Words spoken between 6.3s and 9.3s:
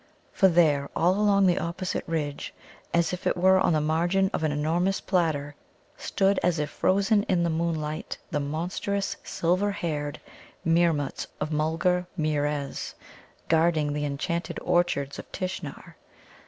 as if frozen in the moonlight the monstrous